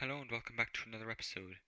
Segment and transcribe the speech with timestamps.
[0.00, 1.58] Hello and welcome back to another episode.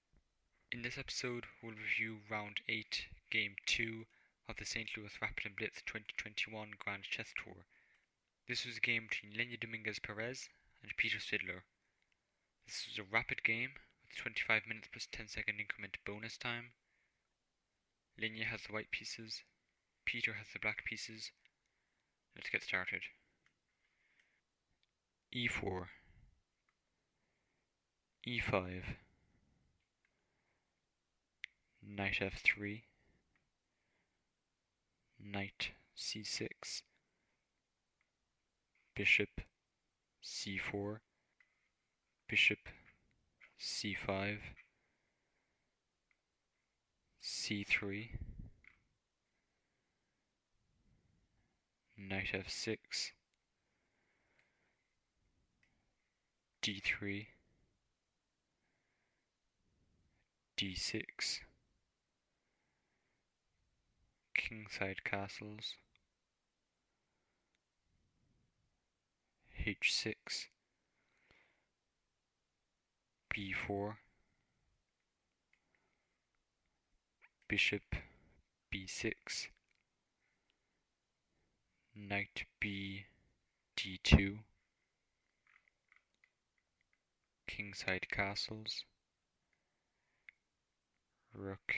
[0.71, 4.07] In this episode, we'll review round 8, game 2
[4.49, 4.89] of the St.
[4.97, 7.67] Louis Rapid and Blitz 2021 Grand Chess Tour.
[8.47, 10.49] This was a game between Leinier Dominguez Perez
[10.81, 11.63] and Peter Svidler.
[12.69, 13.71] This was a rapid game
[14.07, 16.71] with 25 minutes plus 10 second increment bonus time.
[18.17, 19.43] Leinier has the white pieces,
[20.05, 21.33] Peter has the black pieces.
[22.37, 23.03] Let's get started.
[25.35, 25.89] e4
[28.27, 28.83] e5
[31.83, 32.83] knight f3
[35.19, 36.83] knight c6
[38.95, 39.41] bishop
[40.23, 40.99] c4
[42.29, 42.59] bishop
[43.59, 44.39] c5
[47.23, 48.09] c3
[51.97, 53.13] knight f6
[56.63, 57.27] d3
[60.61, 61.41] d6
[64.35, 65.77] kingside castles.
[69.67, 70.49] H6
[73.35, 73.95] b4
[77.49, 77.97] bishop
[78.71, 79.49] b6
[81.97, 83.07] knight b
[83.79, 84.41] d2
[87.47, 88.85] kingside castles
[91.41, 91.75] rook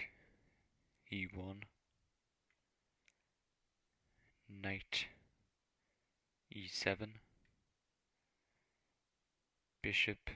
[1.12, 1.62] e1
[4.48, 5.06] knight
[6.52, 7.08] e7
[9.80, 10.30] bishop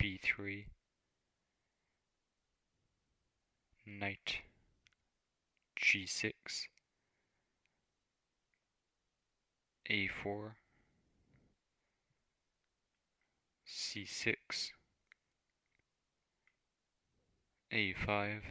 [0.00, 0.66] b3
[3.86, 4.42] knight
[5.76, 6.32] g6
[9.90, 10.52] a4
[13.66, 14.79] c6
[17.72, 18.42] a5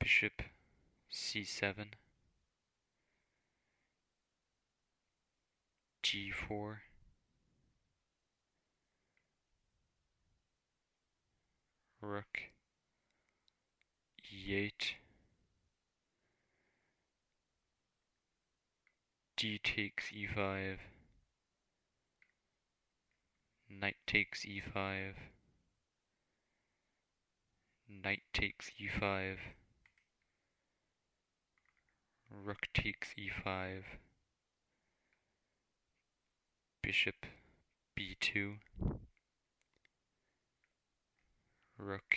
[0.00, 0.42] bishop
[1.12, 1.88] c7
[6.02, 6.76] g4
[12.00, 12.24] rook
[14.32, 14.94] e8
[19.36, 20.78] d takes e5
[23.68, 25.35] knight takes e5
[27.88, 29.36] knight takes e5
[32.30, 33.82] rook takes e5
[36.82, 37.26] bishop
[37.96, 38.58] b2
[41.78, 42.16] rook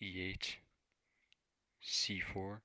[0.00, 0.56] e8
[1.82, 2.60] c4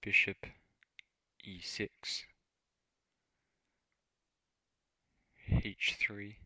[0.00, 0.46] bishop
[1.44, 2.24] e6
[5.48, 6.45] h3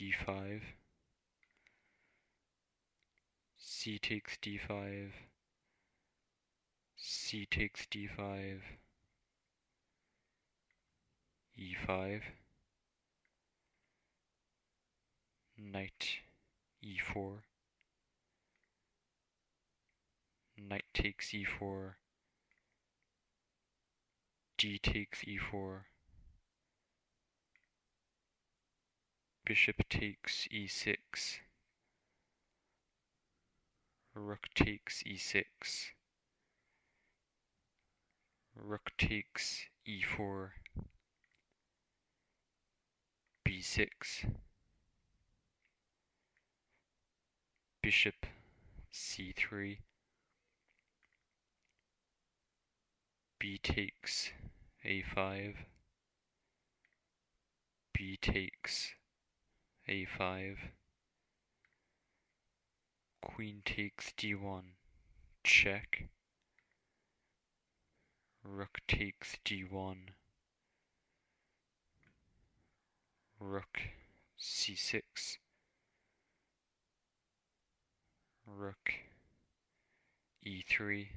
[0.00, 0.62] d5
[3.58, 5.12] c takes d5
[6.96, 8.62] c takes d5
[11.58, 12.22] e5
[15.58, 16.20] knight
[16.82, 17.42] e4
[20.56, 21.96] knight takes e4
[24.56, 25.84] d takes e4
[29.50, 31.40] bishop takes e6
[34.14, 35.42] rook takes e6
[38.54, 40.50] rook takes e4
[43.44, 44.30] b6
[47.82, 48.26] bishop
[48.94, 49.78] c3
[53.40, 54.30] b takes
[54.86, 55.54] a5
[57.92, 58.94] b takes
[59.90, 60.56] a5
[63.20, 64.62] queen takes d1
[65.42, 66.08] check.
[68.44, 69.96] Rook takes d1
[73.40, 73.80] rook
[74.38, 75.38] c6
[78.46, 78.92] rook
[80.46, 81.08] e3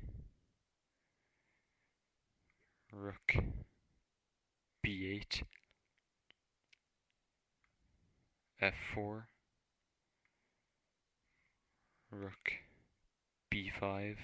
[2.92, 3.36] rook
[4.84, 5.44] b8
[8.64, 9.24] f4
[12.12, 12.54] rook
[13.52, 14.16] b5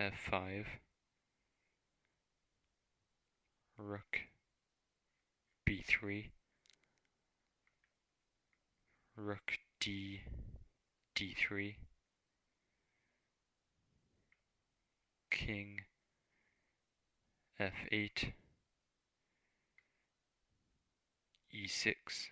[0.00, 0.64] f5
[3.78, 4.20] rook
[5.64, 6.30] b3
[9.16, 10.22] rook d
[11.14, 11.74] d3
[15.30, 15.82] king
[17.60, 18.32] f8
[21.64, 22.28] e6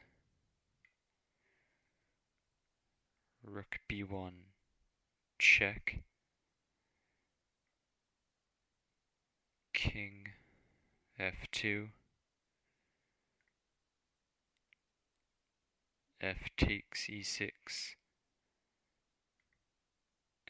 [3.43, 4.33] rook b1
[5.39, 6.03] check.
[9.73, 10.29] King
[11.19, 11.89] f2
[16.21, 17.97] f takes e6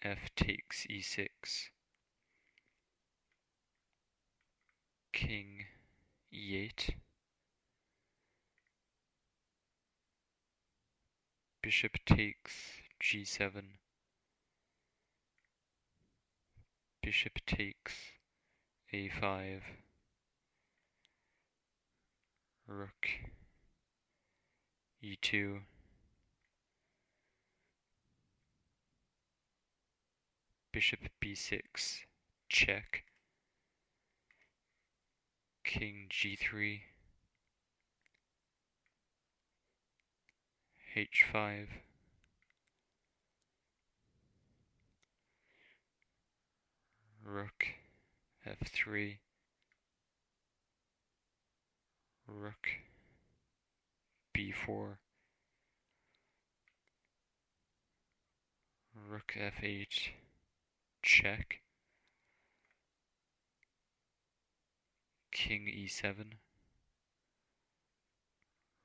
[0.03, 1.71] f takes e6
[5.13, 5.67] king
[6.33, 6.97] e8
[11.63, 12.53] bishop takes
[13.03, 13.63] g7
[17.03, 17.95] bishop takes
[18.93, 19.61] a5
[22.67, 23.09] rook
[25.03, 25.61] e2
[30.73, 32.05] bishop b6
[32.49, 33.05] check.
[35.65, 36.81] King g3
[40.95, 41.67] h5
[47.25, 47.67] rook
[48.47, 49.17] f3
[52.27, 52.69] rook
[54.37, 54.97] b4
[59.09, 60.11] rook f8
[61.03, 61.61] check.
[65.31, 66.33] King e7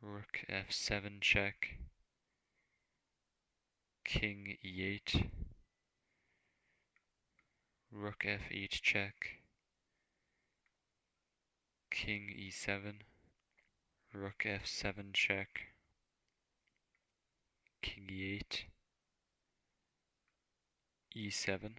[0.02, 1.78] rook f7 check
[4.08, 5.30] king e8
[7.92, 9.42] rook f8 check.
[11.92, 13.02] King e7
[14.14, 15.74] rook f7 check.
[17.82, 18.64] King e8
[21.14, 21.72] e7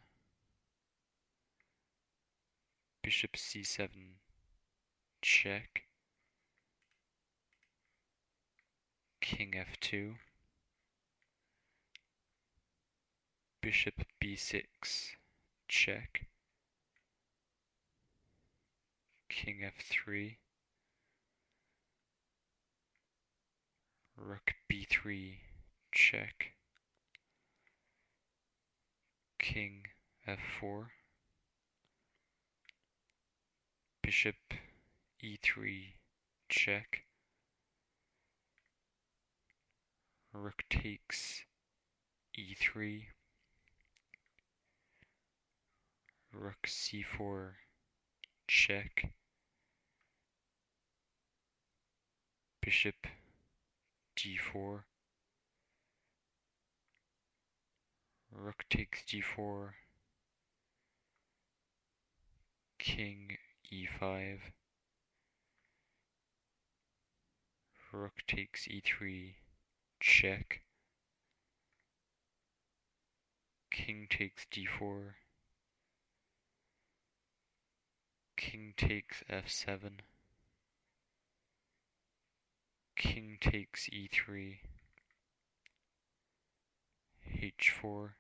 [3.03, 3.89] bishop c7
[5.23, 5.85] check.
[9.23, 10.28] King f2
[13.69, 14.63] bishop b6
[15.69, 16.25] check.
[19.29, 20.37] King f3
[24.17, 25.35] rook b3
[25.93, 26.53] check.
[29.39, 29.83] King
[30.27, 30.87] f4
[34.03, 34.37] bishop
[35.23, 35.89] e3
[36.49, 37.05] check.
[40.33, 41.43] Rook takes
[42.35, 43.03] e3
[46.41, 47.51] rook c4
[48.47, 49.11] check.
[52.63, 53.07] Bishop
[54.17, 54.83] d4
[58.31, 59.71] rook takes d4
[62.79, 63.37] king
[63.73, 64.39] e5
[67.93, 69.35] rook takes e3
[69.99, 70.63] check.
[73.71, 75.15] King takes d4
[78.39, 79.99] king takes f7
[82.95, 84.59] king takes e3
[87.37, 88.11] h4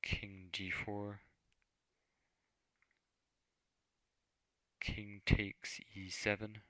[0.00, 1.14] king d4
[4.80, 6.60] king takes e7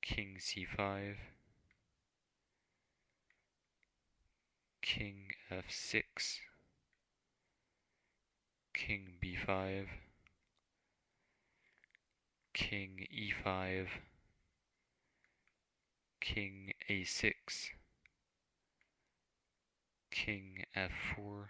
[0.00, 1.16] king c5
[4.80, 6.53] king f6
[8.74, 9.86] king b5
[12.52, 13.86] king e5
[16.20, 17.70] king a6
[20.10, 21.46] king f4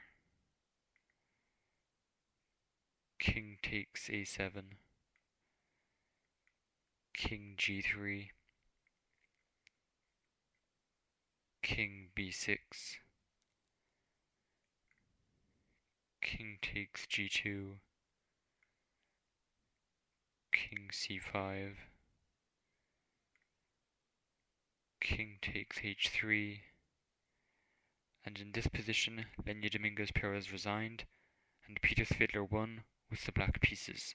[3.19, 4.63] king takes a7
[7.15, 8.29] king g3
[11.63, 13.04] king b6
[16.25, 17.75] king takes g2
[20.51, 21.75] king c5
[25.01, 26.61] king takes h3
[28.25, 31.05] and in this position Leinier Dominguez Perez resigned
[31.69, 34.15] and Peter Svidler won with the black pieces.